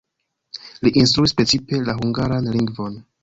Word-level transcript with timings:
Li 0.87 0.91
instruis 1.01 1.35
precipe 1.41 1.81
la 1.91 1.97
hungaran 2.01 2.51
lingvon. 2.59 2.99